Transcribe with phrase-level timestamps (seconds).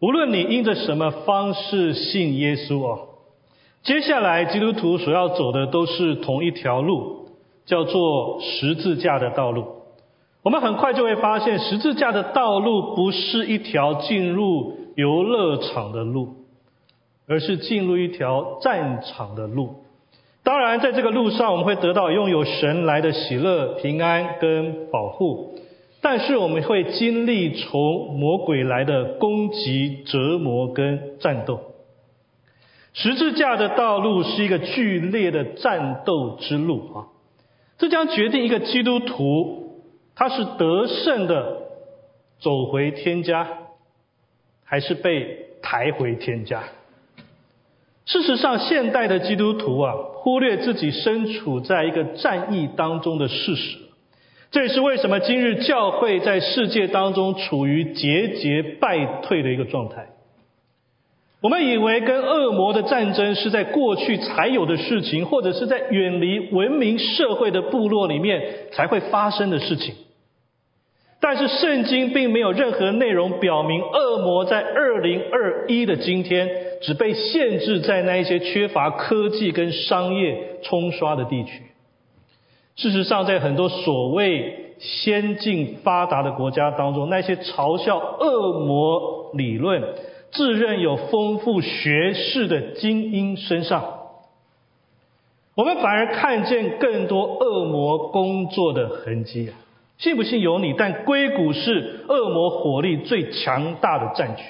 [0.00, 3.00] 无论你因着什么方式信耶稣哦，
[3.82, 7.28] 接下来基督徒所要走的都是同一条路，
[7.66, 9.64] 叫做十字架的道路。
[10.44, 16.36] 我们很快就会发现，十字架的道路不是一条进入游乐场的路，
[17.26, 19.82] 而是进入一条战场的路。
[20.44, 25.58] 当然，在这个路上，我们会得到拥有神来的喜乐、平安跟保护。
[26.00, 31.60] 但是我们会经历从魔鬼来的攻击、折磨跟战斗。
[32.94, 37.06] 十字架的道路是一个剧烈的战斗之路啊！
[37.78, 39.84] 这将决定一个基督徒
[40.16, 41.58] 他是得胜的
[42.40, 43.46] 走回天家，
[44.64, 46.64] 还是被抬回天家。
[48.04, 53.78] 事实上，现代的基督徒啊，忽略自己身处在一个战役当中的事实。
[54.50, 60.06] 这也是为什么今日教会在世界当中处于节节败退的一个状态。
[61.40, 69.94] 我们以为跟恶魔的战争是在过去才有的事情，或者是在远离文明社会的部落里面才会发生的事情。
[71.20, 76.48] 但是圣经并没有任何内容表明，恶魔在二零二一的今天
[76.80, 81.62] 只被限制在那一些缺乏科技跟商业冲刷的地区。
[82.78, 89.82] 事实上，在很多所谓先进发达的国家当中，那些嘲笑恶魔理论、
[90.30, 93.84] 自认有丰富学识的精英身上，
[95.56, 99.58] 我们反而看见更多恶魔工作的痕迹啊！
[99.98, 104.44] 信不信由你，但硅谷是恶魔火力最强大的战区。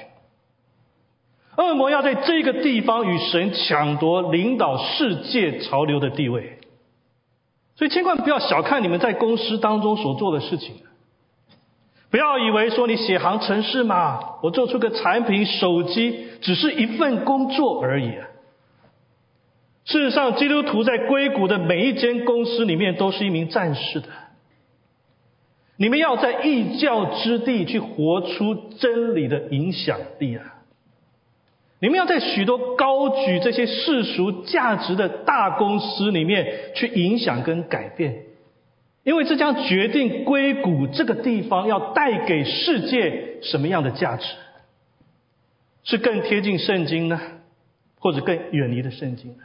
[1.56, 6.57] 恶魔要在这个地方与神抢夺领导世界潮流的地位。
[7.78, 10.74] 所以千万不要小看你们在公司当中所做的事情，
[12.10, 18.12] 不要以为说你写行程式嘛，我做出个产品手机只是一份工作而已。
[19.84, 24.08] 事实上，基督徒在硅谷的每一间公司里面都是一名战士的。
[25.76, 30.57] 你们要在异教之地去活出真理的影响力啊！
[31.80, 38.24] 你们要在许多高举这些世俗价值的大公司里面去影响跟改变，
[39.04, 44.26] 因为这将决定硅谷这个地方要带给世界什么样的价值，
[45.84, 47.20] 是更贴近圣经呢，
[48.00, 49.44] 或者更远离的圣经呢？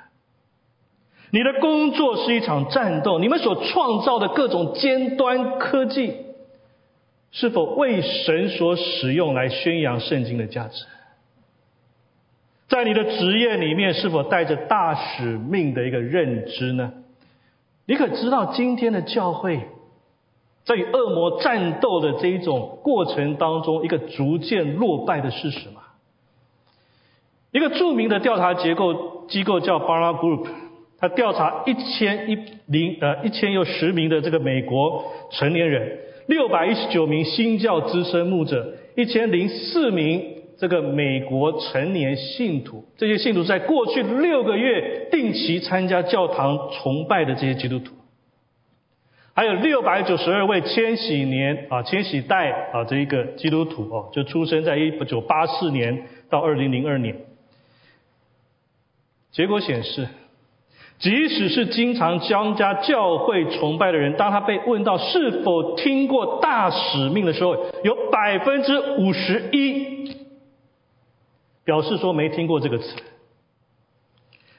[1.29, 6.13] 你的工作是一场战斗，你们所创造的各种尖端科技，
[7.31, 10.85] 是否为神所使用来宣扬圣经的价值？
[12.73, 16.91] 在你的职业里面，是否带着大使命的一个认知呢？
[17.85, 19.59] 你可知道今天的教会
[20.65, 25.81] 在与恶魔战斗的这一种过程当中，一个逐渐落败的事实吗？
[27.51, 30.47] 一个著名的调查结构机构叫 Bara Group，
[30.97, 40.32] 他调查一千一零呃一千又十名的这个美国成年人，六百一十九名新教资深牧者，一千零四名。
[40.59, 47.93] 这个美国成年信徒，这些信徒在过去六个月定期参加教堂崇拜的这些基督徒，
[49.33, 57.15] 还有六百九十二位千禧年啊千禧代啊这一个基督徒哦，就出生在一九八四年到二零零二年。
[59.31, 60.07] 结果显示，
[60.99, 70.22] 即使是经常参加教会崇拜的人，当他被问到是否听过大使命的时候，有百分之五十一。
[71.63, 72.95] 表示说没听过这个词，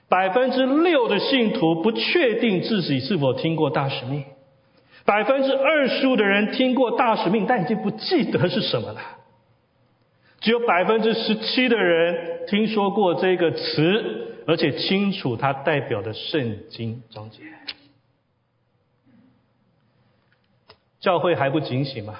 [0.08, 4.24] 百分之六的信徒不确定自己是否听过大使命，
[5.04, 9.00] 百分之二十五的人听过大使命，但已经不记得是什么了。
[10.40, 17.40] 只有百分之十七的人听说过这个词，而且清楚它代表的圣经章节。
[21.00, 22.14] 教会还不警醒吗？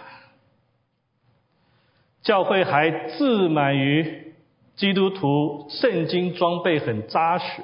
[2.23, 4.24] 教会还自满于？
[4.77, 7.63] 基督徒圣经装备很扎实，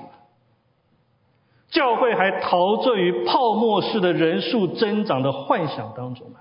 [1.71, 6.39] 教会还陶醉于泡沫式的人数增长的幻想当中吗？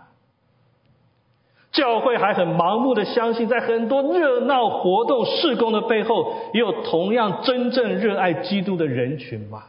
[1.72, 9.64] 教会还很盲目的相信，在很多热闹活动事工的背后，也有同样真正热爱基督的人群吗？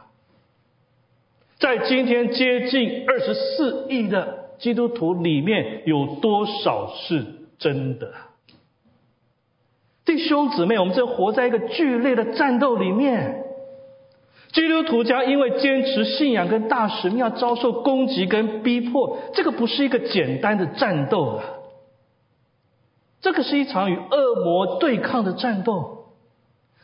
[1.59, 7.23] 在今天接近二十四亿的基督徒里面，有多少是
[7.59, 8.11] 真的？
[10.11, 13.45] 弟兄姊妹，我们正活在一个剧烈的战斗里面。
[14.51, 19.19] 基督徒家因为坚持信仰跟大使命，要遭受攻击跟逼迫。
[19.33, 21.43] 这个不是一个简单的战斗啊！
[23.21, 26.07] 这个是一场与恶魔对抗的战斗，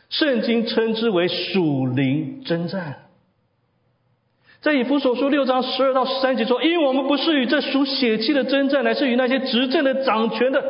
[0.08, 2.96] 圣经称之为属灵征战。
[4.62, 10.64] 在以弗所书六章十二到十三节说：“因为我们不是与这属血气的征战，乃是与那些执政的、掌权的、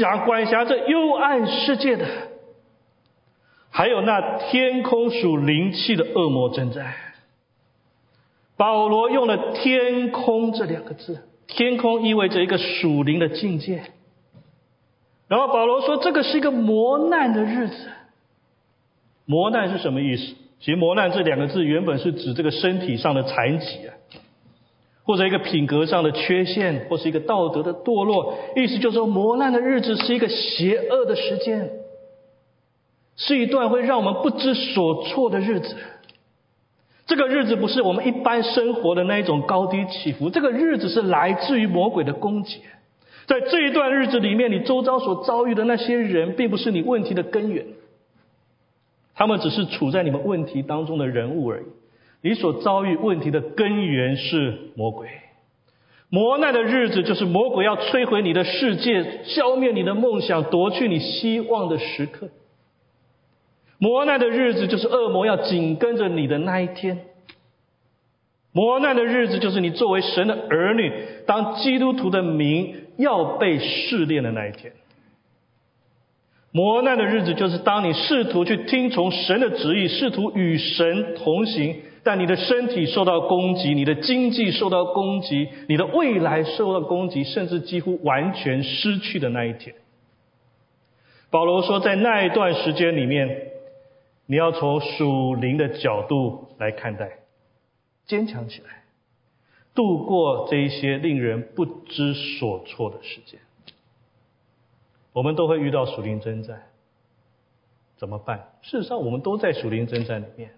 [0.00, 2.06] 掌管辖这幽暗世界的，
[3.70, 6.94] 还有那天空属灵气的恶魔正在。”
[8.56, 13.82] 保罗用了“天空”这两个字，“天空”意味着一个属灵的境界。
[15.26, 17.90] 然后保罗说：“这个是一个磨难的日子。”
[19.26, 20.34] 磨难是什么意思？
[20.60, 23.91] 其实“磨难”这两个字原本是指这个身体上的残疾啊，
[25.04, 28.34] 或者一个品格上的缺陷，或是一个道德的堕落。
[28.56, 31.70] 意思就是说，磨难的日子是一个邪恶的时间，
[33.16, 35.76] 是一段会让我们不知所措的日子。
[37.04, 42.60] 这个日子不是我们一般生活的那一种高低起伏，这个日子是来自于魔鬼的攻击。
[43.26, 47.66] 在这一段日子里面，你周遭所遭遇的那些人，并不是你问题的根源。
[49.14, 51.64] 他们只是处在你们问题当中的人物而已。
[52.22, 55.08] 你所遭遇问题的根源是魔鬼。
[56.08, 62.28] 磨难的日子就是魔鬼要摧毁你的世界、消灭你的梦想、夺去你希望的时刻。
[63.78, 67.00] 磨难的日子就是恶魔要紧跟着你的那一天。
[68.52, 70.92] 磨难的日子就是你作为神的儿女，
[71.26, 74.74] 当基督徒的名要被试炼的那一天。
[76.52, 89.76] 磨难的日子，就是当你试图去听从神的旨意，试图与神同行，但你的身体受到攻击，你的经济受到攻击，你的未来受到攻击，甚至几乎完全失去的那一天。
[91.30, 93.52] 保罗说，在那一段时间里面，
[94.26, 97.18] 你要从属灵的角度来看待，
[98.04, 98.82] 坚强起来，
[99.74, 103.38] 度过这一些令人不知所措的时间。
[105.12, 106.62] 我们都会遇到属灵征战，
[107.96, 108.52] 怎么办？
[108.62, 110.50] 事实上，我们都在属灵征战里面。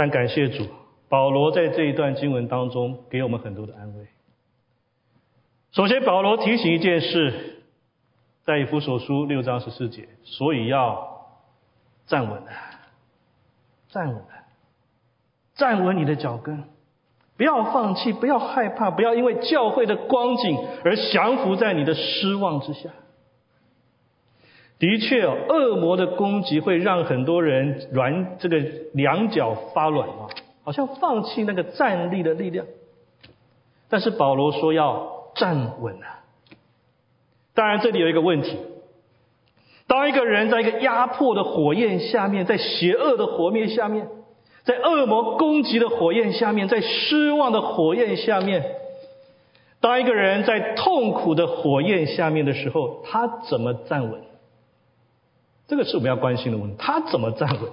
[0.00, 0.66] 但感谢主，
[1.10, 4.06] 保罗在这一段经文当中给我们很多的安慰。
[5.72, 7.60] 首先，保罗提醒一件事，
[8.42, 11.36] 在以弗所书六章十四节，所以要
[12.06, 12.80] 站稳啊，
[13.90, 14.48] 站稳啊，
[15.54, 16.64] 站稳你的脚跟。
[17.36, 22.88] 不要放弃，不要害怕，不要因为教会的光景而降服在你的失望之下。
[24.80, 28.58] 的确，恶魔的攻击会让很多人软，这个
[28.94, 30.26] 两脚发软啊，
[30.64, 32.66] 好像放弃那个站立的力量。
[33.90, 36.24] 但是保罗说要站稳啊。
[37.54, 38.56] 当然，这里有一个问题：
[39.86, 44.08] 当一个人在一个压迫的火焰下面，在邪恶的火灭下面。
[44.62, 48.64] 在恶魔攻击的火焰下面，在失望的火焰下面，
[49.80, 54.20] 当一个人在痛苦的火焰下面的时候，他怎么站稳？
[55.70, 56.74] 这个是我们要关心的问题。
[56.80, 57.70] 他怎么站稳？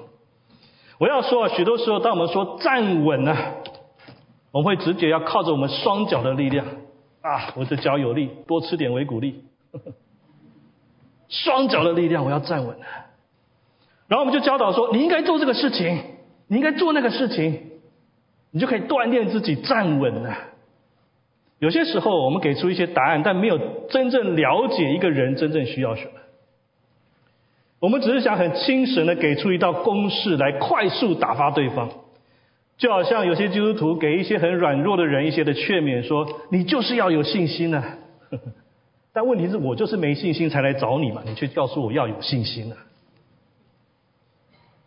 [1.00, 3.36] 我要说啊，许多时候，当我们说站稳呢，
[4.52, 6.68] 我们会直觉要靠着我们双脚的力量
[7.22, 9.46] 啊，我的脚有力，多吃点维骨力，
[11.28, 12.86] 双脚的力量，我要站稳了。
[14.08, 16.00] 然后我们就教导说，你应该做这个事情。
[16.50, 17.72] 你应该做那个事情，
[18.52, 20.38] 你就可以锻炼自己站稳了。
[21.60, 23.58] 有些时候，我们给出一些答案，但没有
[23.90, 26.12] 真正了解一个人真正需要什么。
[27.88, 31.88] 我们只是想很清神的给出一道公式来快速打发对方，
[32.78, 37.82] 就好像有些基督徒给一些很软弱的人一些的劝勉，说你就是要有信心呢。
[39.14, 42.76] 但问题是我就是没信心才来找你嘛，你却告诉我要有信心呢。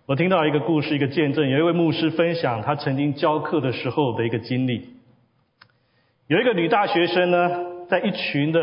[0.04, 4.90] 我听到一个故事，一个见证，有一位牧师分享他曾经教课的时候的一个经历。
[6.26, 7.50] 有一个女大学生呢，
[7.88, 8.60] 在一群的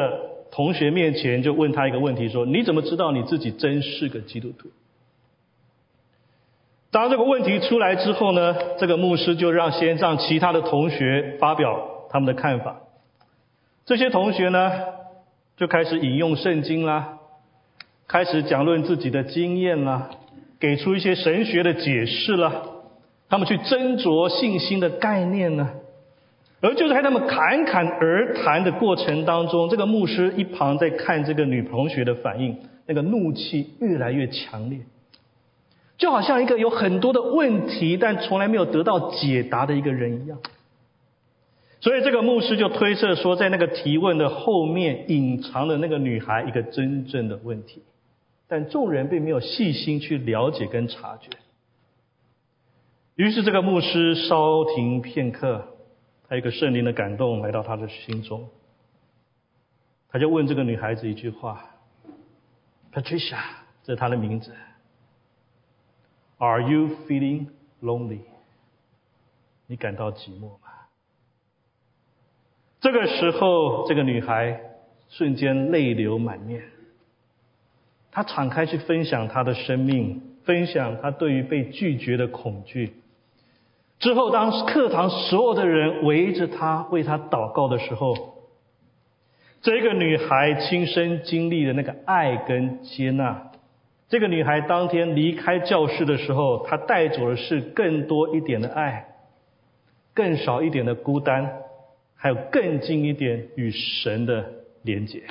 [0.51, 4.69] 同学面前就问他一个问题，说：“你怎么知道你自己真是个基督徒？”
[6.89, 12.77] 当这个问题出来之后呢，这个牧师就让先让其他的同学发表他们的看法。
[13.85, 14.71] 这些同学呢，
[15.57, 17.19] 就开始引用圣经啦，
[18.07, 20.09] 开始讲论自己的经验啦。
[20.59, 22.63] 给出一些神学的解释了，
[23.29, 25.69] 他们去斟酌信心的概念呢，
[26.59, 34.79] 而就在他们侃侃而谈的过程当中，这个牧师一旁在看这个女同学的反应，那个怒气越来越强烈，
[35.97, 40.39] 就好像一个有很多的问题但从来没有得到解答的一个人一样。
[41.79, 47.83] 所以这个牧师就推测说，在那个提问的后面隐藏了那个女孩一个真正的问题。
[48.49, 51.29] 但众人并没有细心去了解跟察觉，
[53.15, 55.67] 于是这个牧师稍停片刻，
[56.29, 58.49] 他一个圣灵的感动来到他的心中，
[60.09, 61.65] 他就问这个女孩子一句话
[62.93, 63.39] ：“Patricia，
[63.83, 64.53] 这是她的名字。
[66.37, 67.47] Are you feeling
[67.81, 68.21] lonely？
[69.67, 70.67] 你感到寂寞吗？”
[72.81, 74.61] 这个时候，这个女孩
[75.09, 76.63] 瞬间泪流满面。
[78.11, 83.01] 她敞开去分享她的生命，分享她对于被拒绝的恐惧。
[83.99, 88.15] 之后，当课堂所有的人围着她为她祷告的时候，
[89.61, 93.51] 这个女孩亲身经历了那个爱跟接纳。
[94.09, 99.15] 这个女孩当天离开教室的时候，她带走的是更多一点的爱，
[100.13, 101.63] 更少一点的孤单。
[102.19, 104.43] 还有更近一点与神的
[104.81, 105.21] 连结。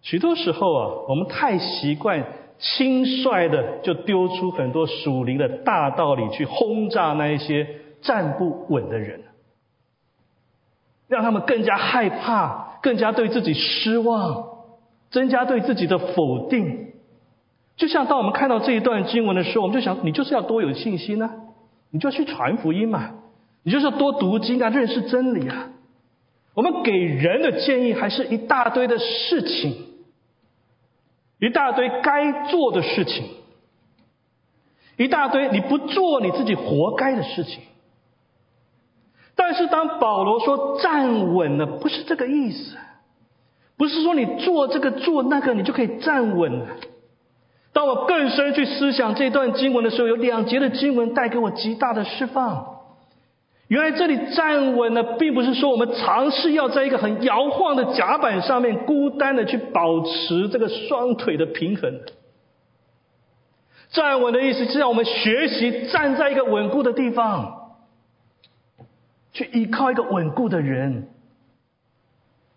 [0.00, 2.24] 许多时候啊，我们太习惯
[2.58, 7.66] 轻率的就丢出很多属灵的大道理去轰炸那一些
[8.00, 9.22] 站不稳的人，
[11.08, 14.46] 让他们更加害怕，更加对自己失望，
[15.10, 16.92] 增加对自己的否定。
[17.76, 21.30] 就像当我们看到这一段经文的时候，我们就想，你就是要多有信心呢，
[21.90, 23.10] 你就要去传福音嘛。
[23.66, 25.70] 你就是要多读经啊，认识真理啊。
[26.52, 29.74] 我们给人的建议还是一大堆的事情，
[31.38, 33.28] 一大堆该做的事情，
[34.96, 37.60] 一大堆你不做你自己活该的事情。
[39.34, 42.76] 但是当保罗说站稳了，不是这个意思，
[43.76, 46.66] 不是说你做这个做那个你就可以站稳了。
[47.72, 52.73] 当我更深去思想这段经文的时候，有两节的经文带给我极大的释放。
[53.68, 62.00] 原来这里站稳了，并不是说我们尝试要在一个很摇晃的甲板上面孤单的去保持这个双腿的平衡。
[63.90, 67.76] 站稳的意思是让我们学习站在一个稳固的地方，
[69.32, 71.08] 去依靠一个稳固的人。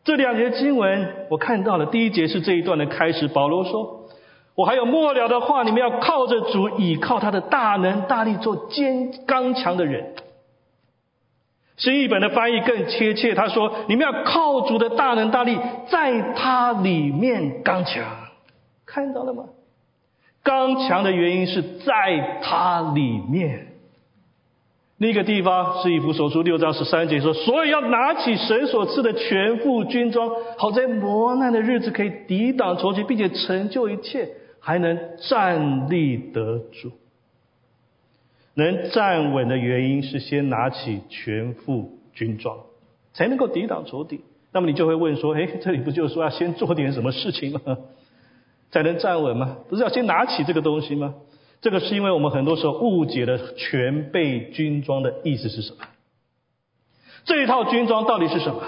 [0.04, 4.10] 这两节经文我看到了，第一节是这一段的开始，保罗说
[4.56, 10.14] ：“我还有末了的话，你们要靠着主，倚靠他的大能大力，做坚刚强的人。”
[11.78, 15.58] 新译本的翻译更贴切，他说：“你们要靠主的大能大力，
[15.90, 18.04] 在他里面刚强，
[18.84, 19.44] 看到了吗？
[20.44, 23.68] 刚强的原因是在他里面。
[24.98, 34.30] 那个地方是以弗所书六章十三节说，所以要拿起神所赐的全副军装，好在磨难的日子可以抵挡仇敌，并且成就一切，
[34.60, 34.98] 还能
[35.30, 36.92] 站立得住。”
[38.58, 42.58] 能站稳的原因是先拿起全副军装，
[43.14, 44.22] 才能够抵挡仇敌。
[44.52, 47.62] 那么你就会问说：， 哎，这里不就是说要先做点什么事情吗？
[48.72, 49.58] 才能站稳吗？
[49.70, 51.14] 不是要先拿起这个东西吗？
[51.62, 55.86] 这个是因为我们很多时候误解了全备军装的意思是什么？
[57.26, 58.64] 这一套军装到底是什么？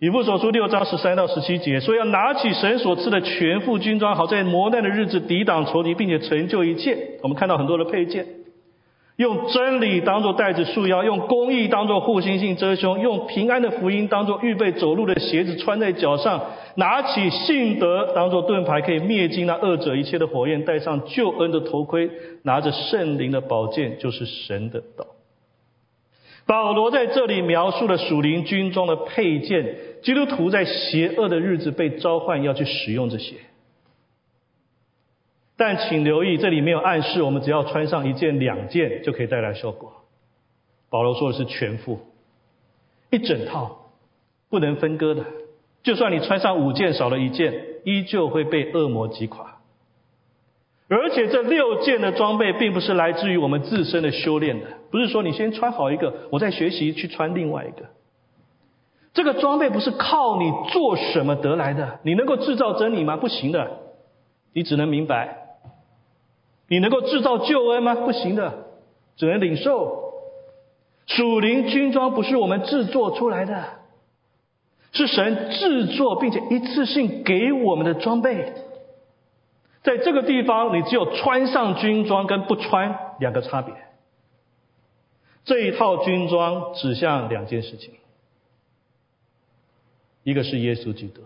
[0.00, 6.98] 以弗所书六章十三到十七节说，要拿起神所赐的全副军装，好在磨难的日子抵挡仇敌，并且成就一切。
[7.22, 8.26] 我们看到很多的配件，
[9.16, 16.42] 用真理当做带子束腰，用公义当做护心镜遮胸，用平安的福音当做预备走路的鞋子穿在脚上，
[16.74, 22.10] 拿起信德当做盾牌，可以灭尽那恶者一切的火焰，戴上救恩的头盔，
[22.42, 25.06] 拿着圣灵的宝剑，就是神的道。
[26.46, 29.76] 保罗在这里描述了属灵军装的配件。
[30.02, 33.36] 基督徒在邪恶的日子被召唤要去使用这些，
[35.56, 39.90] 但请留意，这里没有暗示我们只要穿上一件、两件就可以带来效果。
[40.90, 42.00] 保罗说的是全副，
[43.10, 43.92] 一整套，
[44.50, 45.24] 不能分割的。
[45.82, 49.53] 就算你穿上五件，少了一件，依旧会被恶魔击垮。
[50.96, 57.86] 而且这六件的装备，并不是来自于我们自身的修炼的，不是说你先穿好一个，我再学习去穿另外一个。
[59.12, 63.16] 这个装备不是靠你做什么得来的，你能够制造真理吗？
[63.16, 63.70] 不行的，
[64.52, 65.38] 你只能明白。
[66.68, 67.94] 你能够制造救恩吗？
[67.94, 68.66] 不行的，
[69.16, 70.12] 只能领受。
[71.06, 73.64] 属灵军装不是我们制作出来的，
[74.92, 78.52] 是神制作并且一次性给我们的装备。
[79.84, 83.74] 在这个地方，你只有穿上军装跟不穿两个差别。
[85.44, 87.94] 这一套军装指向两件事情。
[90.22, 91.20] 一个是耶稣基督，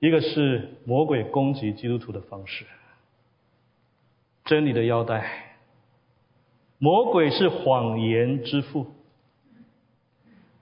[0.00, 2.64] 一个是魔鬼攻击基督徒的方式。
[4.46, 5.58] 真理的腰带，
[6.78, 8.86] 魔鬼是谎言之父，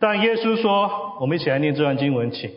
[0.01, 2.51] 但耶稣说：“我们一起来念这段经文，请。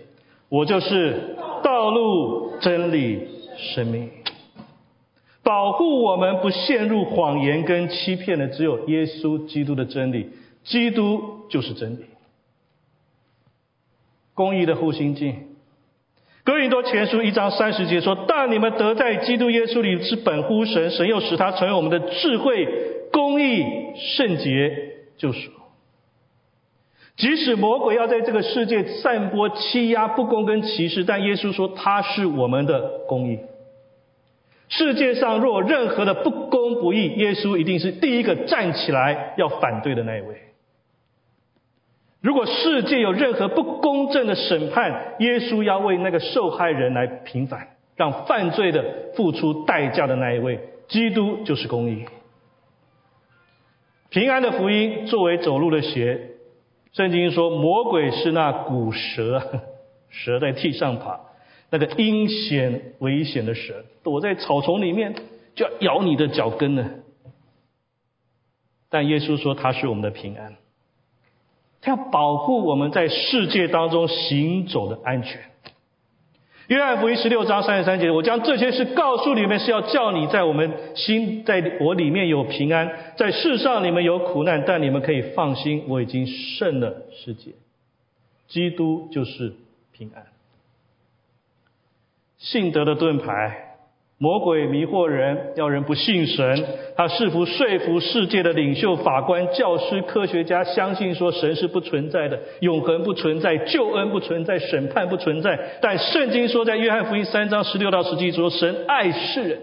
[0.50, 3.39] 我就是道路、真理、
[3.76, 4.10] 生命，
[5.44, 10.30] 保护我们不陷入谎言跟欺骗的，只有耶稣基督的真理。
[10.64, 12.06] 基督就是真理。”
[14.34, 15.48] 公义的护心镜。
[16.46, 22.68] 哥林多前书一章三十节说：“但你们得在基督耶稣里是本乎神，神又使他成为我们的智慧、
[23.12, 23.64] 公义、
[23.96, 25.52] 圣洁、救赎。
[27.20, 33.40] 即使魔鬼要在这个世界散播欺压、不公跟歧视，但耶稣说他是我们的公义。
[34.70, 40.38] 世界上若有任何的不公不义，耶稣一定是第一个站起来要反对的那一位。”
[42.22, 48.84] 如果世界有任何不公正的审判，耶稣要为那个受害人来平反，让犯罪的
[49.16, 52.06] 付出代价的那一位，基督就是公义。
[54.10, 56.29] 平安的福音作为走路的鞋，
[56.94, 59.64] 圣经说魔鬼是那古蛇，
[60.10, 61.20] 蛇在地上爬，
[61.70, 65.16] 那个阴险危险的蛇，躲在草丛里面
[65.56, 66.90] 就要咬你的脚跟呢。
[68.90, 70.56] 但耶稣说他是我们的平安。
[71.82, 75.49] 他要保护我们在世界当中行走的安全。
[76.70, 87.54] 约翰福音十六章三十三节，我将这些事告诉你们，是要叫你在我们心，在我里面有平安，在世上你们有苦难，但你们可以放心，我已经胜了世界。
[88.48, 89.54] 基督就是
[89.94, 90.28] 平安，
[92.38, 93.69] 信德的盾牌。
[94.22, 96.66] 魔鬼迷惑人，要人不信神。
[96.98, 105.58] 他试图说服世界的领袖、法官、教师、科学家，相信说神是不存在的，永恒不存在，救恩不存在，审判不存在。
[105.82, 109.62] 但圣经说，在约翰福音三章十六到十七说，神爱世人，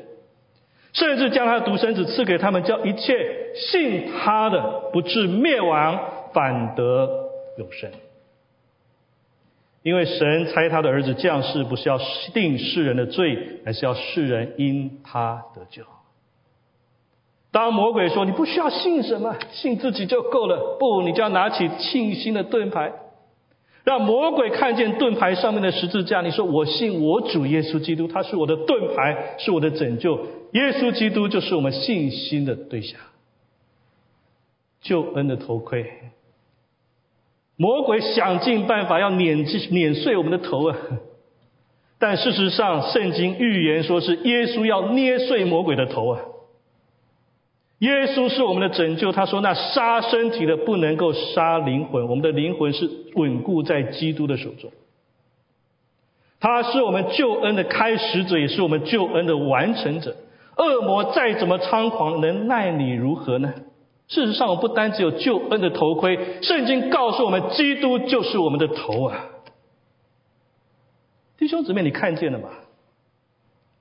[0.94, 3.12] 甚至将他的独生子赐给他们，叫一切
[3.54, 6.00] 信他的不至灭亡，
[6.32, 7.10] 反得
[7.58, 7.90] 永生。
[9.86, 11.96] 因为神差他的儿子降世，不是要
[12.34, 15.84] 定世人的罪，而是要世人因他得救。
[17.52, 22.94] 当魔鬼说你不需要信什么，信自己就够了，不，你就要拿起信心的盾牌，
[23.84, 26.20] 让魔鬼看见盾牌上面的十字架。
[26.20, 30.16] 你说我信我主耶稣基督，他是我的盾牌，是我的拯救。
[30.50, 32.98] 耶稣基督就是我们信心的对象，
[34.80, 35.86] 救恩的头盔。
[37.56, 40.76] 魔鬼想尽办法要碾碾碎我们的头啊！
[41.98, 46.20] 但事实上，圣经预言说是耶稣要捏碎魔鬼的头啊！
[47.78, 54.70] 耶稣是我们的拯救，他说那杀身体的不能够杀灵魂，我们的灵魂是稳固在基督的手中。
[56.38, 60.16] 他是我们救恩的开始者，也是我们救恩的完成者。
[60.58, 63.54] 恶魔再怎么猖狂，能奈你如何呢？
[64.08, 69.26] 事实上，我不单只有救恩的头盔，圣经告诉我们，基督就是我们的头啊！
[71.36, 72.48] 弟兄姊妹，你看见了吗？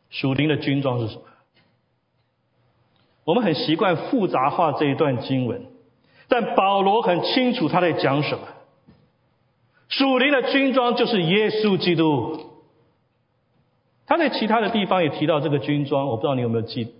[0.09, 1.21] 属灵的军装是什么？
[3.23, 5.65] 我们很习惯复杂化这一段经文，
[6.27, 8.47] 但保罗很清楚他在讲什么。
[9.89, 12.39] 属灵的军装就是耶稣基督。
[14.07, 16.93] 他在其他的地方也提到这个军装，我不知道你有没有记。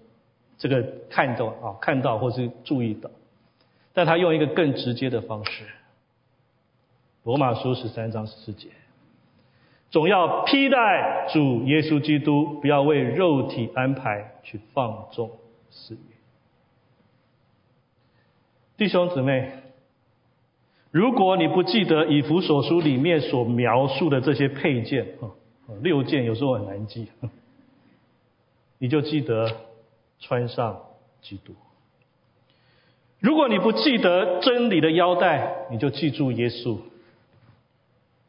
[0.58, 3.10] 这个看到啊，看到或是注意到，
[3.94, 5.66] 但他用一个更直接的方式。
[7.24, 8.70] 罗马书十三章十四节，
[9.90, 15.32] 总要披戴主耶稣基督，不要为肉体安排去放纵
[15.70, 16.00] 私欲。
[18.78, 19.52] 弟兄姊妹，
[20.92, 25.28] 如果你不记得以弗所书里面所描述的这些配件啊，
[25.82, 27.08] 六件有时候很难记，
[28.78, 29.52] 你就记得。
[30.20, 30.82] 穿上
[31.22, 31.54] 基督。
[33.20, 36.78] 如果你不记得真理的腰带，你就记住耶稣；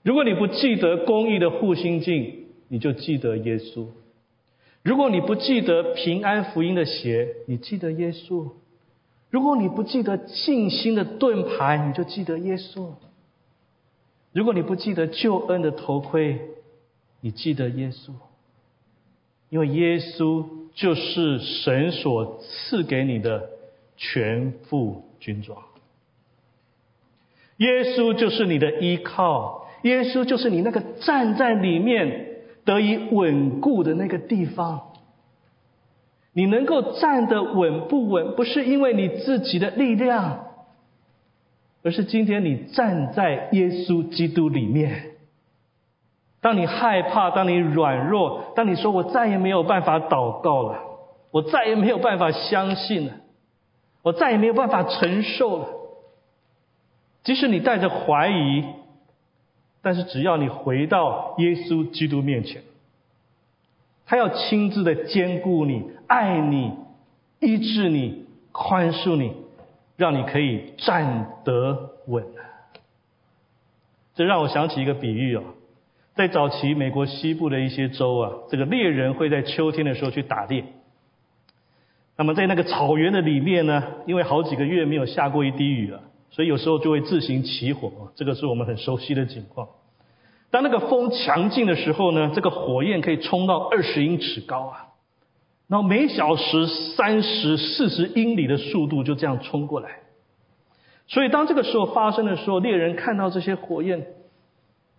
[0.03, 3.89] 如果你不记得公义的护心镜，你就记得耶稣；
[4.83, 8.53] 如果你不记得平安福音的鞋，你记得耶稣；
[9.29, 12.95] 如果你不记得信心的盾牌，你就记得耶稣；
[14.33, 16.41] 如果你不记得救恩的头盔，
[17.21, 18.13] 你记得耶稣，
[19.51, 20.56] 因为耶稣。
[20.77, 23.49] 就是神所赐给你的
[23.97, 25.59] 全副军装。
[27.57, 34.93] 耶稣就是你的依靠，耶稣就是你那个站在里面得以稳固的那个地方。
[36.35, 40.49] 你能够站得稳不稳，不是因为你自己的力量，
[41.83, 45.16] 而是今天你站在耶稣基督里面。
[46.47, 50.79] 当你害怕，当你软弱，当你说我再也没有办法祷告了，
[51.33, 53.15] 我再也没有办法相信了，
[54.03, 55.67] 我再也没有办法承受了。
[57.25, 58.65] 即使你带着怀疑，
[59.83, 62.63] 但是只要你回到耶稣基督面前，
[64.07, 66.75] 他要亲自的兼顾你、爱你、
[67.41, 69.33] 医治你、宽恕你，
[69.97, 72.25] 让你可以站得稳。
[74.15, 75.43] 这让我想起一个比喻哦，
[76.17, 80.65] 在早期美国西部的一些州啊，这个猎人会在秋天的时候去打猎。
[82.17, 86.01] 那么在那个草原的里面呢，因为好几个月没有下过一滴雨了，
[86.31, 88.09] 所以有时候就会自行起火啊。
[88.17, 89.69] 这个是我们很熟悉的景况。
[90.51, 94.87] 当那个风强劲的时候呢，这个火焰可以冲到二十英尺高啊，
[95.69, 99.91] 然后每小时三十四十英里的速度就这样冲过来。
[101.09, 104.07] 所以当这个时候发生的时候，猎人看到这些火焰，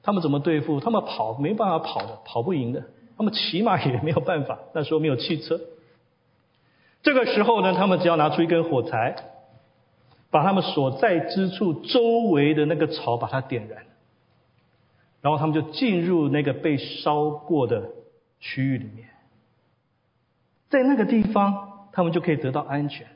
[0.08, 0.80] 他们怎么对付？
[0.80, 2.82] 他们跑没办法跑的，跑不赢的。
[3.18, 5.60] 他们骑马也没有办法，那时候没有汽车。
[7.04, 9.18] 这个时候呢，他们只要拿出一根火柴，
[10.32, 13.84] 把他们所在之处周围的那个草把它点燃，
[15.20, 17.90] 然后他们就进入那个被烧过的
[18.40, 19.10] 区域里面，
[20.70, 23.08] 在那个地方，他们就可以得到安全。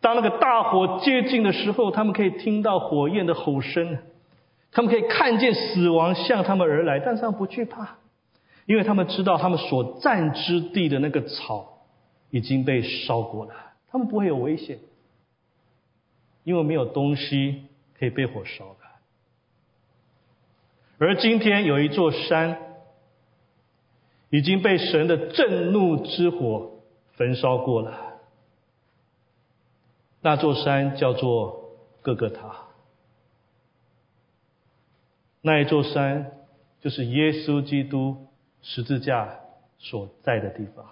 [0.00, 3.98] 当那个大火接近的时候，他们可以听到火焰的吼声，
[4.72, 7.98] 他们可以看见死亡向他们而来，但是他们不惧怕，
[8.66, 11.68] 因为他们知道他们所占之地的那个草。
[12.34, 13.52] 已经被烧过了，
[13.90, 14.78] 他们不会有危险，
[16.44, 17.64] 因为没有东西
[17.98, 18.76] 可以被火烧的。
[20.96, 22.56] 而今天有一座山
[24.30, 26.70] 已经被神的震怒之火
[27.18, 27.98] 焚烧过了，
[30.22, 32.61] 那座山叫做哥哥塔，
[35.42, 36.30] 那一座山
[36.80, 38.16] 就是耶稣基督
[38.62, 39.28] 十字架
[39.78, 40.86] 所在的地方。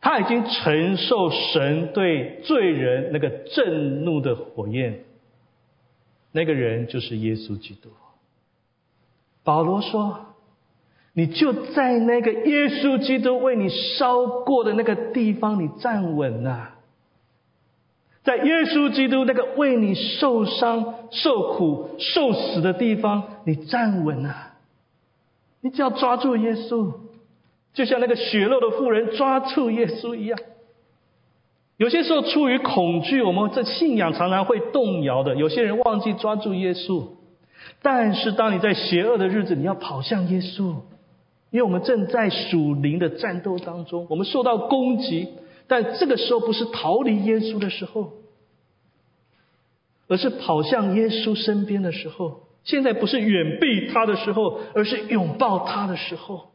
[0.00, 5.04] 他已经承受神对罪人那个震怒的火焰，
[6.32, 7.90] 那个人就是耶稣基督。
[9.44, 10.34] 保罗说
[11.12, 16.74] ：“你就在那个耶稣基督为你烧过的那个地方，你站稳了。
[18.22, 24.34] 在耶稣基督那个为你受伤、受苦、受死的地方，你站稳了。
[25.60, 26.92] 你只要抓住耶稣。”
[27.72, 30.36] 就像那个血肉的妇人抓住耶稣一样，
[31.76, 35.36] 有些时候出于恐惧，我们这信仰常常会动摇的。
[35.36, 37.04] 有些人忘记抓住耶稣，
[37.80, 40.74] 但是当你在邪恶的日子，你要跑向耶稣，
[41.52, 45.28] 因为我们正在属灵的战斗当中，我们受到攻击，
[45.70, 48.14] 但这个时候不是逃离耶稣的时候，
[50.08, 52.48] 而是跑向耶稣身边的时候。
[52.64, 56.50] 现在不是远避他的时候，而是拥抱他的时候。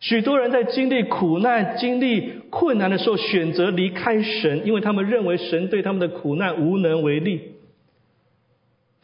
[0.00, 7.52] 许多人在经历苦难、经历困难的时候，选择离开神，因为他们认为神对他们的苦难无能为力。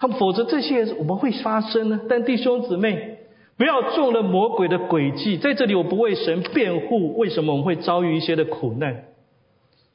[0.01, 2.01] 他们否则这些我们会发生呢？
[2.09, 3.16] 但弟兄姊妹，
[3.57, 5.39] 不要中了魔鬼的诡计。
[5.39, 9.05] 在这里，我不为神辩护，为什么我们会遭遇一些的苦难？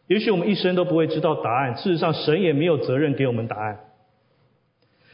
[0.08, 1.78] 也许我们一生都不会知道答案。
[1.78, 3.80] 事实上，神也没有责任给我们答案。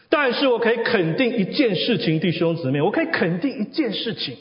[0.10, 4.38] 但是我可以肯定一件事情，弟兄姊妹，我可以肯定一件事情。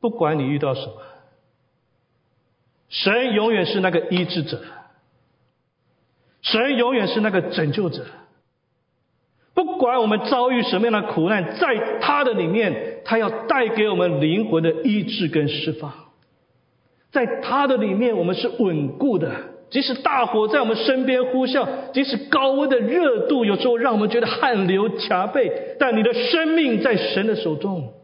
[0.00, 1.02] 不管你遇到什么，
[2.88, 4.60] 神永远是那个医治者，
[6.42, 8.04] 神永远是那个拯救者。
[9.56, 15.94] 不管我们遭遇什么样的苦难，在他的里面，他要带给我们灵魂的医治跟释放。
[17.10, 19.32] 在他的里面，我们是稳固的。
[19.70, 27.94] 即使大火在我们身边呼啸，即使高温的热度有时候让我们觉得汗流浃背，但你的生命在神的手中。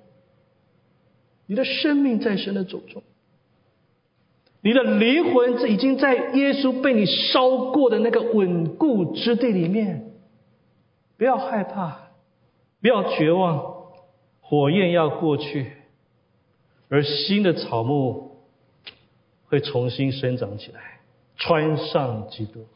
[1.47, 3.03] 你的生命在神的手中，
[4.63, 10.12] 你的灵魂已经在耶稣被你烧过的那个稳固之地里面。
[11.23, 12.09] 不要害怕，
[12.81, 13.65] 不要绝望，
[14.41, 15.71] 火焰要过去，
[16.89, 18.39] 而新的草木
[19.45, 20.99] 会重新生长起来，
[21.37, 22.67] 穿上基督。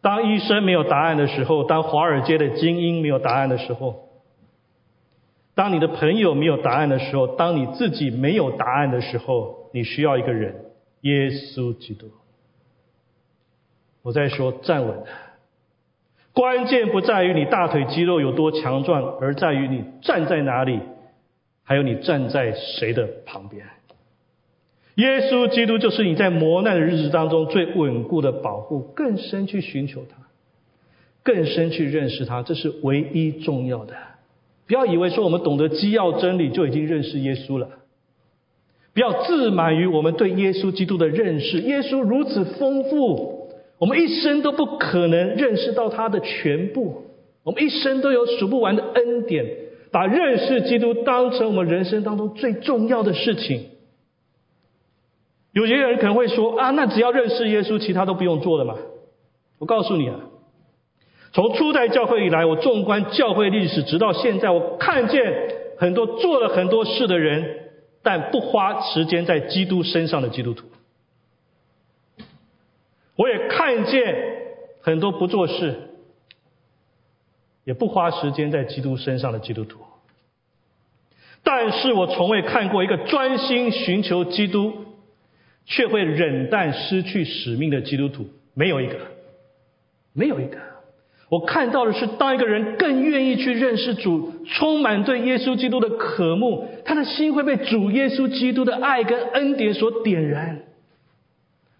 [0.00, 4.08] 当医生没有答案的时候，当华尔街的精英没有答案的时候。
[5.54, 12.10] 当你的朋友没有答案的时候，当你自己没有答案的时候，你需要一个人，耶稣基督。
[14.02, 15.04] 我在说站稳，
[16.32, 20.80] 关键不在于你大腿肌肉有多强壮，而在于你站在哪里，
[21.62, 23.66] 还有你站在谁的旁边。
[24.96, 30.16] 耶稣基督就是你在磨难的日子当中最稳固的保护，更深去寻求他，
[31.22, 33.94] 更深去认识他，这是唯一重要的。
[34.66, 37.68] 不要以为说我们懂得基要真理就已经认识耶稣了。
[38.94, 43.41] 不要自满于我们对耶稣基督的认识，耶稣如此丰富，
[43.82, 47.02] 我们一生都不可能认识到他的全部。
[47.42, 49.44] 我们一生都有数不完的恩典，
[49.90, 53.70] 把认识基督当成我们人生当中最重要的事情。
[55.50, 58.76] 有些人可能会说啊，那只要认识耶稣，其他都不用做了嘛？
[59.58, 60.14] 我告诉你啊。
[61.32, 65.24] 从初代教会以来，我纵观教会历史，直到现在，我看见
[65.76, 67.44] 很多做了很多事的人，
[68.04, 70.66] 但不花时间在基督身上的基督徒。
[73.22, 74.16] 我也看见
[74.80, 75.76] 很多不做事，
[77.62, 79.78] 也不花时间在基督身上的基督徒。
[81.44, 84.72] 但是我从未看过一个专心寻求基督，
[85.66, 88.96] 却会忍淡失去使命的基督徒，没有一个，
[90.12, 90.58] 没有一个。
[91.28, 100.62] 我看到的是，当一个人更愿意去认识主，充满对耶稣基督的渴慕，他的心会被主耶稣基督的爱跟恩典所点燃。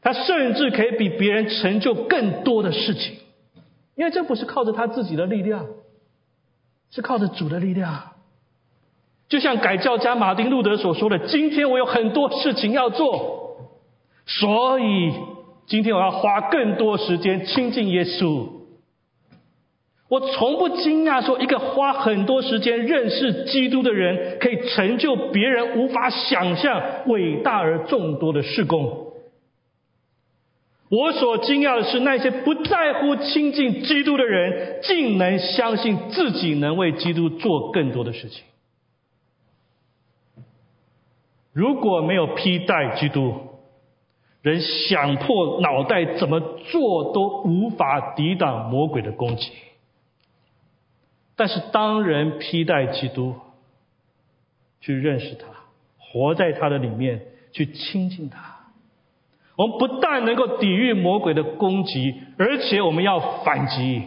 [0.03, 3.15] 他甚至可以比别人成就更多的事情，
[3.95, 5.67] 因为这不是靠着他自己的力量，
[6.91, 8.11] 是靠着主的力量。
[9.29, 13.69] 就像改教家马丁路德所说的：“今天我有很多事情要做，
[14.27, 15.12] 所以
[15.67, 18.49] 今天我要花更多时间亲近耶稣。”
[20.11, 29.12] 我从不惊讶说，一个花很多时间认识基督的人，可以成就别人无法想象伟大而众多的事工。
[30.92, 38.44] 我所惊讶的是，那些不在乎亲近基督的人，竟能相信自己能为基督做更多的事情。
[41.55, 43.35] 如果没有披戴基督，
[44.42, 49.50] 人想破脑袋怎么做都无法抵挡魔鬼的攻击。
[51.37, 53.35] 但是，当人披戴基督，
[54.83, 55.46] 去认识他，
[55.98, 58.52] 活在他的里面，去亲近他。
[59.57, 64.03] 我们不但能够抵御魔鬼的攻击，而且我们要反击。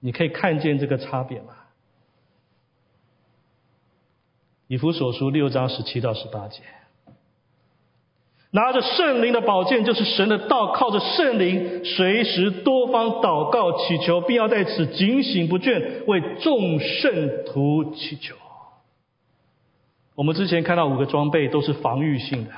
[0.00, 1.54] 你可以看见这个差别吗？
[4.66, 6.60] 以弗所书六章十七到十八节，
[8.50, 18.36] 拿着圣灵的宝剑，就是神的道，靠着圣灵，随时多方祷告祈求，并要在此警醒不倦，为众圣徒祈求。
[20.14, 22.50] 我们之前看到五个装备都是防御性的。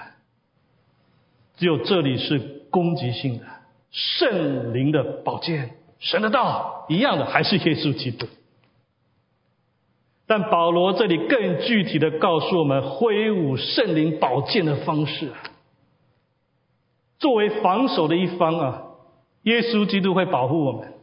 [1.61, 2.39] 只有这里是
[2.71, 3.45] 攻击性的，
[3.91, 8.27] 圣灵的宝剑，神的道一样的，还是耶稣基督。
[10.27, 15.33] 但保罗这里更具体的告诉我们，挥舞圣灵宝剑的方式。
[17.19, 18.83] 作为防守的一方啊，
[19.43, 20.95] 耶稣基督会保护我们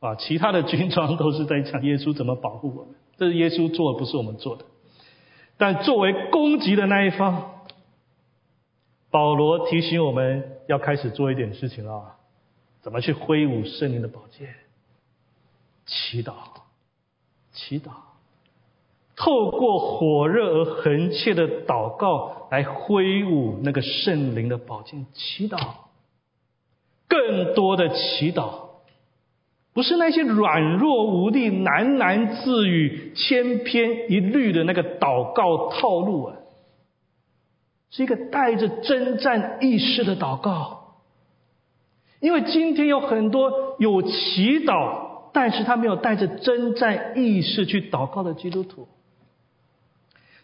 [0.00, 4.64] 啊，其他的军装都是在讲耶稣怎么保护我们，这是耶稣做的，不是我们做的。
[5.58, 7.56] 但作为攻击的那一方。
[9.10, 12.16] 保罗提醒我们要开始做一点事情了，
[12.82, 14.54] 怎么去挥舞圣灵的宝剑？
[15.86, 16.34] 祈祷，
[17.52, 17.90] 祈祷，
[19.16, 25.06] 透过火热而恒切的祷告来挥舞那个圣灵的宝剑。
[25.14, 25.58] 祈祷，
[27.08, 28.68] 更多的祈祷，
[29.72, 36.36] 不是那些软弱无力、喃喃自语、千篇一律的那个祷告套路啊。
[37.90, 40.94] 是一个带着征战意识的祷告，
[42.20, 48.88] 因为今天有很多有祈祷，但是他没有带着征战意识去祷告的基督徒。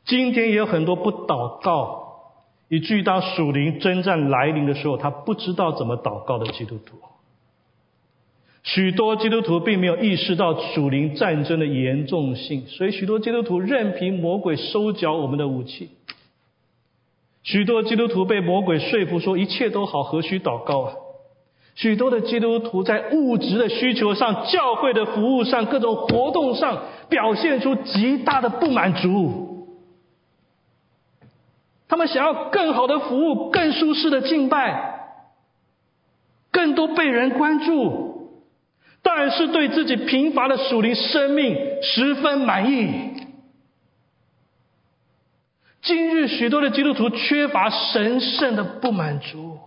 [0.07, 2.35] 今天也有很多不祷告，
[2.69, 6.99] 以至于当属灵征战来临的时候，他不知道怎么祷告的基督徒。
[8.63, 15.91] 许多基督徒并没有意识到属灵战争的严重性，所以许多基督徒任凭魔鬼收缴我们的武器。
[17.45, 20.95] 许多基督徒被魔鬼说服说一切都好，何须祷告啊？
[21.77, 29.67] 许多的基督徒在物质的需求上、教会的服务上、各种活动上，表现出极大的不满足。
[31.89, 35.19] 他们想要更好的服务、更舒适的敬拜、
[36.51, 38.31] 更多被人关注，
[39.03, 43.24] 但是对自己贫乏的属灵生命十分满意。
[45.85, 49.59] 今日许多的基督徒缺乏神圣的不满足，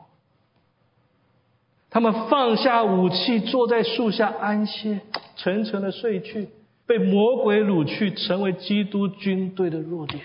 [1.92, 5.02] 他们放下武器，坐在树下安歇，
[5.36, 6.50] 沉沉的睡去，
[6.88, 10.22] 被魔鬼掳去，成为基督军队的弱点。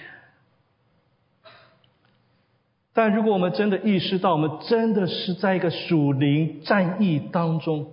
[2.95, 7.91] 但如果我们真的意识到，我们真的是在一个属灵战役当中。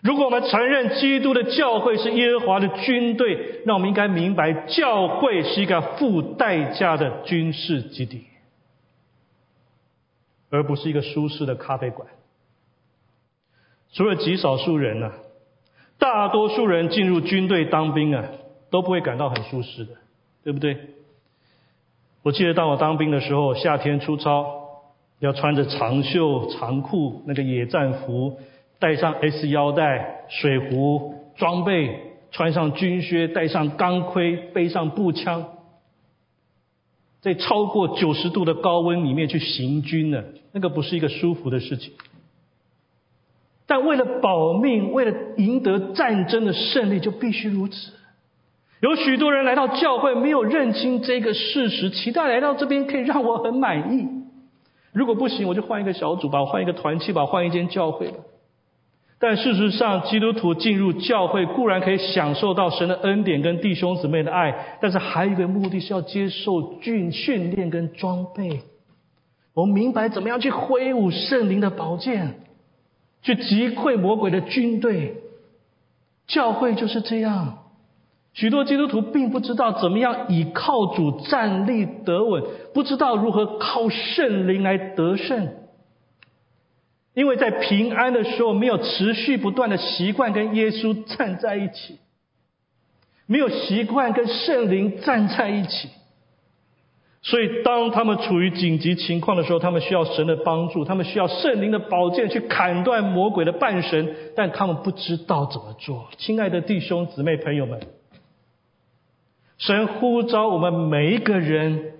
[0.00, 8.24] 如果我们承认基督的教会是耶和华的军队，那我们应该明白，教会是一个付代价的军事基地，
[10.50, 12.06] 而不是一个舒适的咖啡馆。
[13.92, 15.10] 除了极少数人呢，
[15.98, 18.24] 大多数人进入军队当兵啊，
[18.70, 19.94] 都不会感到很舒适的，
[20.44, 20.76] 对不对？
[22.22, 24.46] 我记得当我当兵的时候，夏天出操
[25.18, 28.38] 要穿着长袖长裤那个野战服。
[28.78, 35.46] 带上 S 腰带、水壶、装备，穿上军靴，戴上钢盔，背上步枪，
[37.20, 40.22] 在超过九十度的高温里面去行军呢？
[40.52, 41.92] 那个不是一个舒服的事情。
[43.66, 47.92] 但为了保命，为了赢得战争的胜利，就必须如此。
[48.80, 54.08] 有许多人来到教会，没有认清这个事实，期待来到这边可以让我很满意。
[54.92, 58.18] 如果不行，我就换一个小组吧，换一个团契吧，换一间教会吧。
[59.20, 68.60] 但事实上，基督徒进入教会固然可以享受到神的恩典跟弟兄姊妹的爱，但是还有一个目的是要接受训训练跟装备。
[69.54, 72.36] 我们明白怎么样去挥舞圣灵的宝剑，
[73.22, 75.16] 去击溃魔鬼的军队。
[76.28, 77.58] 教会就是这样。
[78.34, 85.48] 许多基督徒并不知道怎么样以靠主站立得稳，不知道如何靠圣灵来得胜，
[87.18, 91.98] 因为在平安的时候没有持续不断的习惯跟耶稣站在一起，
[93.26, 95.88] 没有习惯跟圣灵站在一起，
[97.20, 106.06] 所以当他们处于紧急情况的时候，他们需要神的帮助，他们需要圣灵的宝剑去砍断魔鬼的半神，但他们不知道怎么做。
[106.18, 107.80] 亲爱的弟兄姊妹朋友们。
[109.58, 111.94] 神呼召我们每一个人，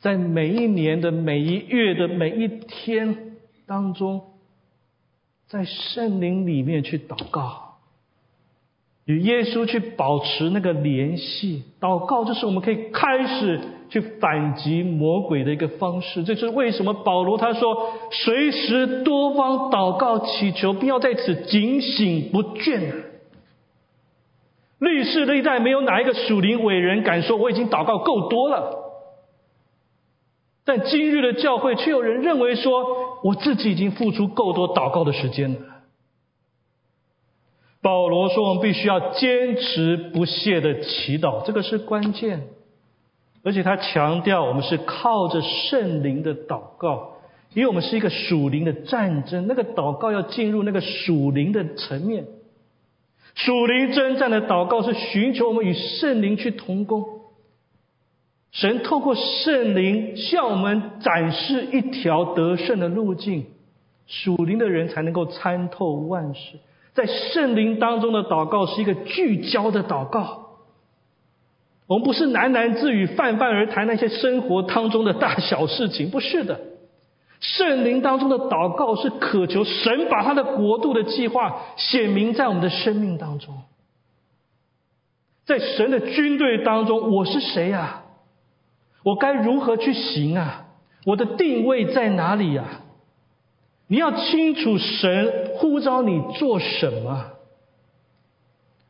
[0.00, 3.36] 在每一年的每一月的每一天
[3.66, 4.22] 当中，
[5.46, 7.76] 在圣灵里面去祷告，
[9.04, 11.64] 与耶稣去保持那个联系。
[11.80, 13.60] 祷告就是我们可以开始
[13.90, 16.24] 去反击魔鬼的一个方式。
[16.24, 22.92] 这是为什么保罗他说：“随时多方祷告祈求，并要在此警醒不倦。”
[24.80, 28.79] 历世历代没有哪一个属灵伟人敢说我已经祷告够多了，
[30.64, 35.60] 但今日的教会却有人认为说我自己已经付出够多祷告的时间了。
[37.82, 42.48] 保罗说我们必须要坚持不懈的祈祷，这个是关键，
[43.42, 47.14] 而且他强调我们是靠着圣灵的祷告，
[47.54, 52.26] 因为我们是一个属灵的战争，那个祷告要进入那个属灵的层面。
[53.34, 57.19] 属灵征战的祷告是寻求我们与圣灵去同工，
[58.52, 63.46] 神透过圣灵向我们展示一条得胜的路径，
[64.06, 66.58] 属灵的人才能够参透万事。
[66.92, 70.48] 在圣灵当中的祷告是一个聚焦的祷告，
[71.86, 76.60] 我们不是喃喃自语、泛泛而谈那些生活当中的大小事情，不是的。
[77.38, 83.62] 圣灵当中的祷告是渴求神把他的国度的计划显明在我们的生命当中，
[85.46, 87.99] 在神的军队当中，我是谁呀？
[89.02, 90.66] 我该如何去行啊？
[91.06, 92.64] 我的定位在哪里呀？
[93.86, 97.26] 你要清楚神呼召你做什么。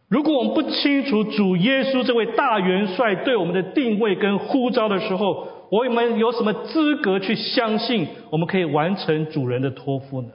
[0.09, 10.31] 如果我们不清楚主耶稣这位大元帅对我们的定位跟呼召的时候，我们有什么资格去相信我们可以完成主人的托付呢？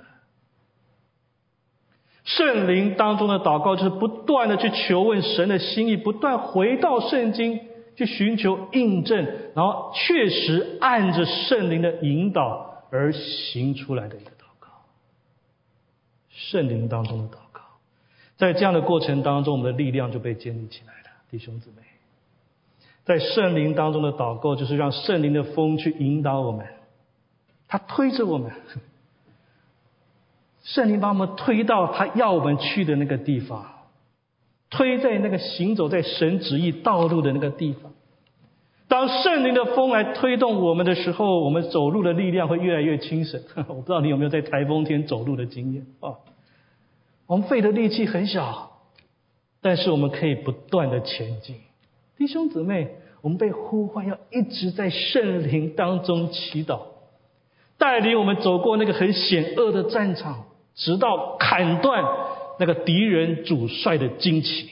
[2.23, 7.59] 圣灵当中的祷告就是不断的去求问神的心意，不断回到圣经
[7.95, 14.69] 去寻求印证，然后确实按着圣灵的引导而行出来的一个祷告。
[16.29, 17.61] 圣灵当中的祷告，
[18.37, 21.77] 在这样的过程当中，我们的力量就被建立起来了，弟兄姊妹。
[23.05, 26.65] 在圣灵当中的祷告，就是让圣灵的风去引导我们，
[27.67, 28.51] 他推着我们，
[30.63, 33.74] 圣灵把我们推到他要我们去的那个地方，
[34.75, 37.93] 推在那个行走在神旨意道路的那个地方。
[38.87, 43.41] 当圣灵的风来推动我们的时候，我们走路的力量会越来越轻省。
[43.67, 46.13] 我不知道你有没有在台风天走路的经验啊？
[47.25, 48.71] 我们费的力气很小，
[49.61, 51.55] 但是我们可以不断的前进。
[52.17, 52.89] 弟兄姊妹，
[53.21, 56.81] 我们被呼唤要一直在圣灵当中祈祷，
[57.77, 60.45] 带领我们走过那个很险恶的战场，
[60.75, 62.03] 直到砍断
[62.59, 64.69] 那个敌人主帅的旌旗。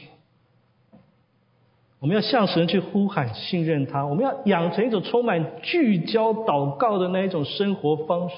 [2.00, 4.06] 我们要向神去呼喊，信任他。
[4.06, 8.36] 我们要养成一种充满聚焦祷告的那一种生活方式，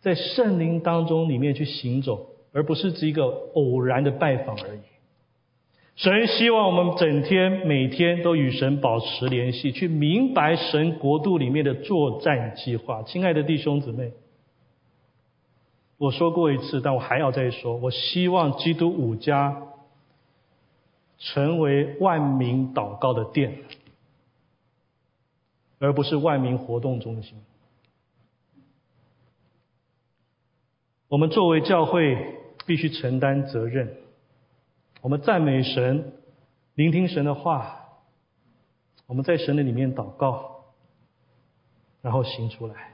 [0.00, 3.24] 在圣灵当中里面去行走，而不是只一个
[3.54, 4.80] 偶然的拜访而已。
[5.94, 13.02] 神希望我们整天、每天都与神保持联系，去明白神国度里面的作战计划。
[13.02, 14.10] 亲爱的弟兄姊妹，
[16.00, 17.76] 我说过一次，但我还要再说。
[17.76, 19.64] 我希望基督五家
[21.18, 23.64] 成为万民祷告的殿，
[25.78, 27.38] 而不是万民活动中心。
[31.08, 32.34] 我们作为教会
[32.64, 33.98] 必须承担责任。
[35.02, 36.14] 我们赞美神，
[36.76, 37.78] 聆听神的话，
[39.06, 40.64] 我们在神的里面祷告，
[42.00, 42.89] 然后行出来。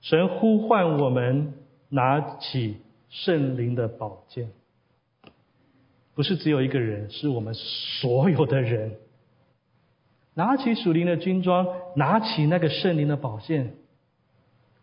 [0.00, 1.54] 神呼唤我们
[1.88, 2.76] 拿起
[3.08, 4.50] 圣灵的宝剑，
[6.14, 8.96] 不是只有一个人，是我们所有的人。
[10.34, 13.74] 拿起属灵的军装，拿起那个圣灵的宝剑。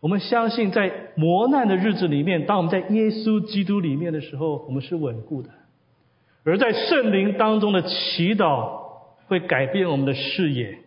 [0.00, 5.48] 我们相信，在磨难的日子里面，当我们在耶稣基督里面的时候，我们是稳固的；
[6.44, 8.82] 而在圣灵当中的祈祷，
[9.28, 10.78] 会改变我们的视野，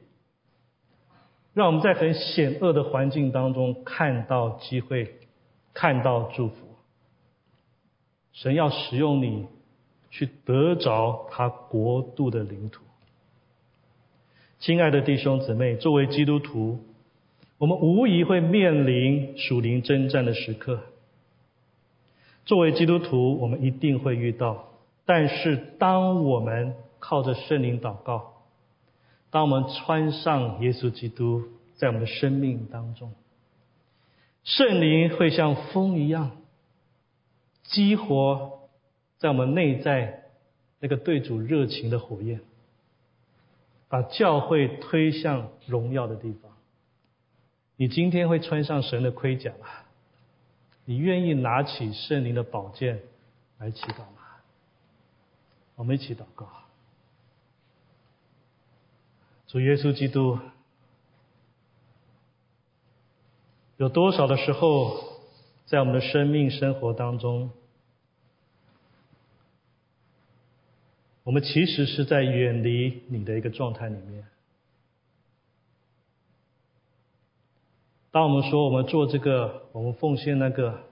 [1.54, 5.16] 让我们在很险恶的环境当中看到机会，
[5.74, 6.56] 看到祝福。
[8.34, 9.48] 神要使用你，
[10.10, 12.84] 去得着他国度的领土。
[14.60, 16.80] 亲爱的弟兄姊妹，作为基督徒。
[17.58, 20.80] 我们无疑会面临属灵征战的时刻。
[22.46, 24.70] 作为基督徒，我们一定会遇到。
[25.06, 28.39] 但是，当我们靠着圣灵祷告，
[29.32, 31.44] 当我们穿上耶稣基督
[31.76, 33.14] 在我们的生命当中，
[34.44, 36.32] 圣灵会像风一样
[37.64, 38.70] 激活
[39.18, 40.24] 在我们内在
[40.80, 42.42] 那个对主热情的火焰，
[43.88, 46.52] 把教会推向荣耀的地方。
[47.76, 49.68] 你今天会穿上神的盔甲吗？
[50.86, 53.00] 你愿意拿起圣灵的宝剑
[53.60, 54.22] 来祈祷吗？
[55.76, 56.50] 我们一起祷告。
[59.50, 60.38] 主耶稣基督，
[63.78, 65.24] 有多少的时候，
[65.66, 67.50] 在我们的生命生活当中，
[71.24, 74.24] 我们其实是在远离你的一个状态里面？
[78.12, 80.84] 当我们说我们做这个，我们奉献那个，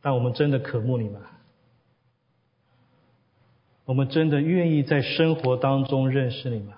[0.00, 1.20] 但我们真的渴慕你吗？
[3.90, 6.74] 我们真的愿意在生活当中认识你吗？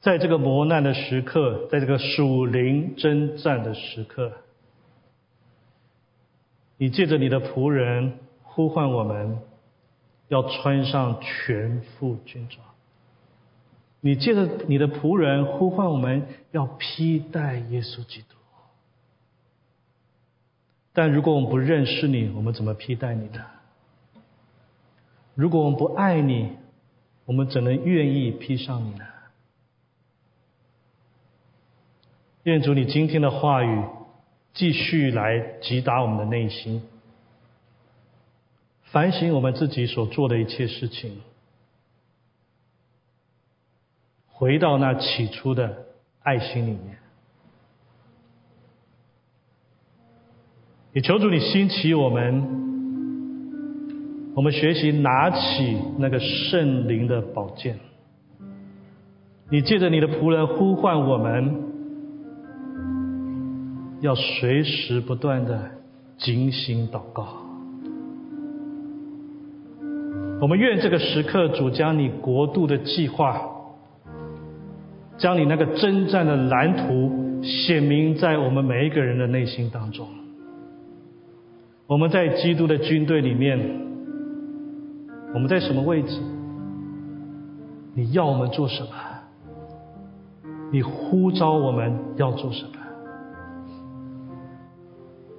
[0.00, 4.30] 在这个磨难的时刻，在这个属灵征战的时刻，
[6.76, 9.40] 你借着你的仆人呼唤我们，
[10.28, 12.64] 要穿上全副军装。
[14.00, 18.36] 你借着你的仆人呼唤我们，要披戴耶稣基督。
[20.92, 23.44] 但如果我们不认识你，我们怎么披戴你呢？
[25.34, 26.56] 如果我们不爱你，
[27.24, 29.06] 我们怎能愿意披上你呢？
[32.42, 33.84] 愿主你今天的话语
[34.52, 36.82] 继续来击打我们的内心，
[38.82, 41.22] 反省我们自己所做的一切事情。
[44.26, 45.86] 回到那起初的
[46.22, 46.98] 爱心里面，
[50.94, 52.42] 也求主你兴起我们，
[54.34, 57.78] 我们学习拿起那个圣灵的宝剑。
[59.50, 61.62] 你借着你的仆人呼唤我们，
[64.02, 65.70] 要随时不断的
[66.18, 67.26] 警醒祷告。
[70.42, 73.40] 我们愿这个时刻主将你国度的计划。
[75.18, 80.06] 将你那个征战的蓝图显明在我们每一个人的内心当中。
[81.92, 83.58] 我们在基督的军队里面，
[85.34, 86.18] 我们在什么位置？
[87.94, 88.88] 你要我们做什么？
[90.72, 92.70] 你呼召我们要做什么？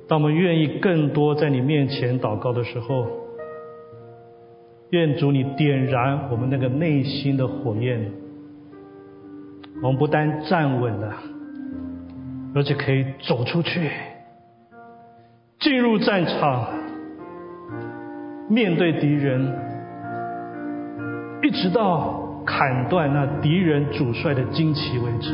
[0.07, 3.07] 当我们愿意更多在你面前祷告的时候，
[4.91, 8.11] 愿主你点燃我们那个内心的火焰。
[9.81, 11.15] 我们不但站稳了，
[12.53, 13.89] 而且可以走出去，
[15.63, 16.67] 进入战场，
[18.49, 19.49] 面对敌人，
[21.41, 25.33] 一直到砍断那敌人主帅的旌旗为止。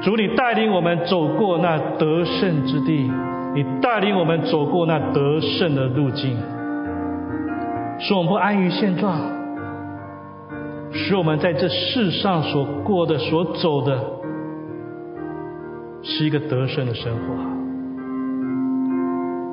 [0.00, 3.10] 主，你带领我们走过那得胜之地，
[3.52, 6.36] 你带领我们走过那得胜的路径，
[7.98, 9.18] 使我们不安于现状。
[10.92, 14.00] 使我们在这世上所过的、所走的，
[16.04, 17.57] 是一个得胜的生活。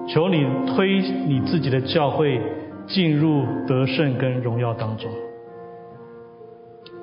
[0.07, 2.41] 求你推你自己的教会
[2.87, 5.09] 进入得胜跟荣耀当中。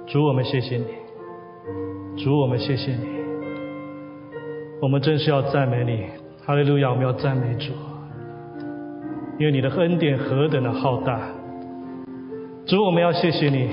[0.07, 0.85] 主，我们谢谢你；
[2.23, 3.07] 主，我们谢谢你。
[4.81, 6.05] 我们真是要赞美你，
[6.45, 6.91] 哈利路亚！
[6.91, 7.73] 我们要赞美主，
[9.39, 11.21] 因为你的恩典何等的浩大。
[12.67, 13.71] 主，我们要谢谢你。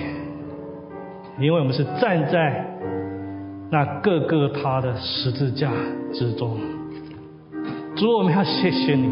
[1.39, 2.65] 因为我们是站在
[3.71, 5.71] 那各个他的十字架
[6.11, 6.78] 之中。
[7.99, 9.07] 主，我们要谢谢你，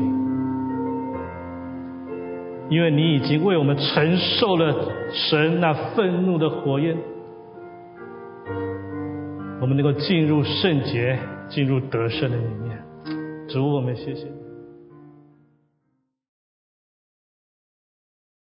[2.69, 4.73] 因为你已经为我们承受了
[5.11, 6.95] 神那愤怒的火焰，
[9.59, 11.19] 我们能够进入圣洁、
[11.49, 12.81] 进入得胜的里面。
[13.49, 14.36] 主，我们谢谢。